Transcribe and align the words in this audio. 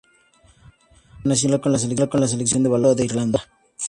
Ha 1.25 1.35
sido 1.35 1.57
internacional 1.57 2.09
con 2.09 2.21
la 2.21 2.27
Selección 2.27 2.63
de 2.63 2.69
baloncesto 2.69 2.95
de 3.01 3.05
Irlanda. 3.05 3.43